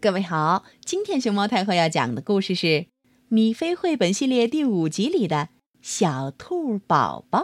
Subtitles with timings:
[0.00, 2.66] 各位好，今天熊猫太后要讲的故事是
[3.26, 5.36] 《米菲绘本系列》第五集里的
[5.82, 7.40] 《小兔宝宝》。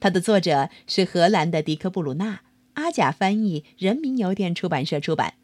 [0.00, 2.40] 它的作者是荷兰的迪克·布鲁纳，
[2.74, 5.34] 阿甲翻译，人民邮电出版社出版。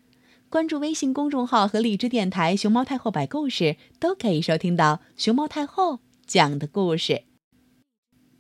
[0.49, 7.25] 关注微信公众号和荔枝电台“熊猫太后摆故事”，都可以收听到熊猫太后讲的故事。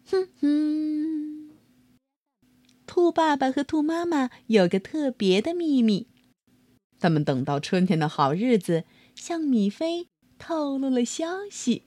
[0.06, 1.50] 哼哼，
[2.86, 6.06] 兔爸爸和兔妈妈有个特别的秘密。
[6.98, 8.84] 他们等到春天的好日子，
[9.14, 11.84] 向米菲透露了消息。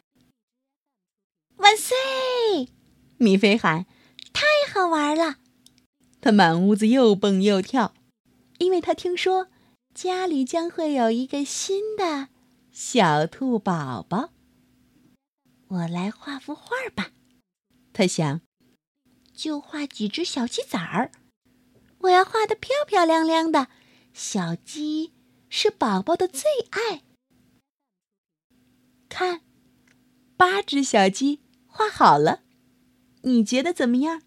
[1.58, 2.70] 万岁！
[3.17, 3.86] 米菲喊
[4.31, 5.38] ：“太好玩了！”
[6.22, 7.94] 他满屋子又蹦又跳，
[8.59, 9.48] 因为他听说
[9.94, 12.30] 家里将会有一个新的
[12.72, 14.30] 小兔宝宝。
[15.67, 17.12] 我来画幅画吧，
[17.94, 18.41] 他想，
[19.34, 21.12] 就画几只小鸡仔儿。
[22.00, 23.67] 我要画的漂漂亮亮的。
[24.22, 25.14] 小鸡
[25.48, 27.04] 是宝宝的最爱。
[29.08, 29.40] 看，
[30.36, 32.42] 八只小鸡画好了，
[33.22, 34.22] 你觉得怎么样？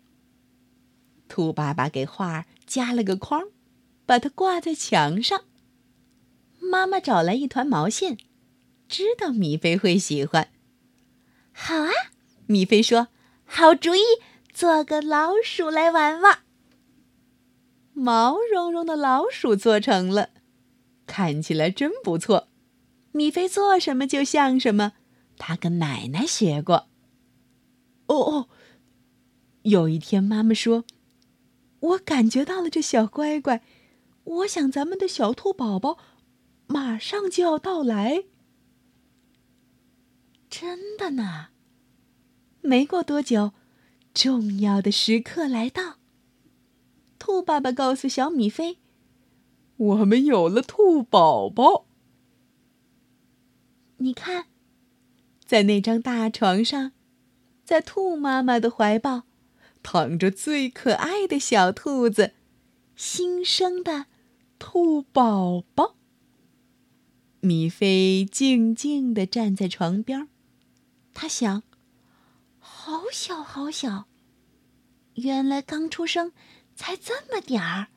[1.29, 3.49] 兔爸爸给画加了个框，
[4.07, 5.45] 把它挂在墙上。
[6.59, 8.17] 妈妈找来一团毛线，
[8.89, 10.51] 知道米菲会喜欢。
[11.53, 11.91] 好啊，
[12.47, 13.09] 米菲说
[13.45, 14.01] ：“好主意，
[14.55, 16.42] 做个老鼠来玩玩。”
[17.93, 20.31] 毛茸茸的老鼠做成了，
[21.07, 22.49] 看起来真不错。
[23.13, 24.93] 米菲做什么就像什么，
[25.37, 26.89] 他跟奶奶学过。
[28.07, 28.49] 哦哦，
[29.63, 30.85] 有一天妈妈说
[31.81, 33.63] ：“我感觉到了这小乖乖，
[34.25, 35.99] 我想咱们的小兔宝宝
[36.67, 38.25] 马上就要到来。”
[40.49, 41.49] 真的呢。
[42.61, 43.53] 没过多久，
[44.15, 46.02] 重要的时刻来到。
[47.25, 48.79] 兔爸爸告诉小米菲
[49.79, 51.87] ：“我们有了兔宝宝。
[53.99, 54.47] 你看，
[55.45, 56.91] 在那张大床上，
[57.63, 59.23] 在兔妈妈的怀抱，
[59.85, 62.33] 躺着最可爱的小兔子，
[62.97, 64.07] 新生的
[64.59, 65.95] 兔宝宝。”
[67.39, 70.27] 米菲静静地站在床边，
[71.15, 71.63] 他想
[72.59, 74.07] ：“好小，好小，
[75.15, 76.33] 原来刚出生。”
[76.75, 77.89] 才这么点儿，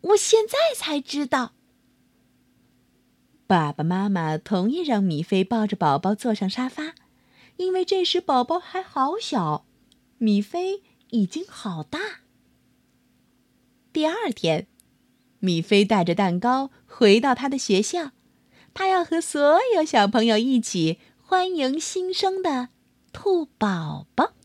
[0.00, 1.52] 我现在才知道。
[3.46, 6.94] 爸爸妈妈同意让米菲抱着宝宝坐上沙发，
[7.56, 9.64] 因为这时宝宝还好小，
[10.18, 11.98] 米菲已经好大。
[13.92, 14.66] 第二天，
[15.38, 18.12] 米菲带着蛋糕回到他的学校，
[18.74, 22.68] 他要和所有小朋友一起欢迎新生的
[23.12, 24.35] 兔宝宝。